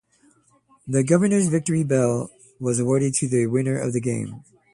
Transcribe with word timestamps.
The 0.87 1.03
Governor's 1.03 1.47
Victory 1.49 1.83
Bell 1.83 2.31
is 2.59 2.79
awarded 2.79 3.13
to 3.13 3.27
the 3.27 3.45
winner 3.45 3.77
of 3.77 3.93
the 3.93 4.01
game. 4.01 4.41